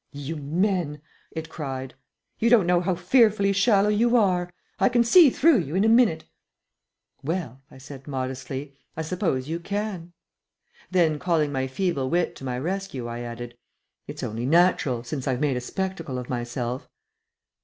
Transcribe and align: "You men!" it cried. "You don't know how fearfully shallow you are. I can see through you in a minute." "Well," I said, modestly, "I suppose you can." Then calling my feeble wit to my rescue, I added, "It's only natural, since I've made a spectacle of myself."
"You 0.13 0.35
men!" 0.35 0.99
it 1.29 1.47
cried. 1.47 1.93
"You 2.39 2.49
don't 2.49 2.65
know 2.65 2.81
how 2.81 2.95
fearfully 2.95 3.53
shallow 3.53 3.89
you 3.89 4.15
are. 4.17 4.51
I 4.79 4.89
can 4.89 5.03
see 5.03 5.29
through 5.29 5.59
you 5.59 5.75
in 5.75 5.83
a 5.83 5.87
minute." 5.89 6.23
"Well," 7.23 7.61
I 7.69 7.77
said, 7.77 8.07
modestly, 8.07 8.73
"I 8.97 9.03
suppose 9.03 9.47
you 9.47 9.59
can." 9.59 10.13
Then 10.89 11.19
calling 11.19 11.51
my 11.51 11.67
feeble 11.67 12.09
wit 12.09 12.35
to 12.37 12.43
my 12.43 12.57
rescue, 12.57 13.05
I 13.05 13.19
added, 13.19 13.55
"It's 14.07 14.23
only 14.23 14.47
natural, 14.47 15.03
since 15.03 15.27
I've 15.27 15.39
made 15.39 15.55
a 15.55 15.61
spectacle 15.61 16.17
of 16.17 16.29
myself." 16.31 16.89